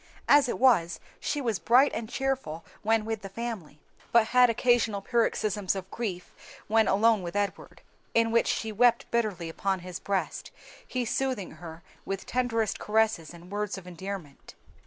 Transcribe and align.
As 0.27 0.49
it 0.49 0.57
was 0.57 0.99
she 1.19 1.41
was 1.41 1.59
bright 1.59 1.91
and 1.93 2.09
cheerful 2.09 2.65
when 2.81 3.05
with 3.05 3.21
the 3.21 3.29
family, 3.29 3.79
but 4.11 4.29
had 4.29 4.49
occasional 4.49 4.99
paroxysms 4.99 5.75
of 5.75 5.91
grief 5.91 6.33
when 6.67 6.87
alone 6.87 7.21
with 7.21 7.35
Edward, 7.35 7.83
in 8.15 8.31
which 8.31 8.47
she 8.47 8.71
wept 8.71 9.05
bitterly 9.11 9.47
upon 9.47 9.81
his 9.81 9.99
breast, 9.99 10.49
he 10.87 11.05
soothing 11.05 11.51
her 11.51 11.83
with 12.03 12.25
tenderest 12.25 12.79
caresses 12.79 13.31
and 13.31 13.51
words 13.51 13.77
of 13.77 13.85
endearment. 13.85 14.55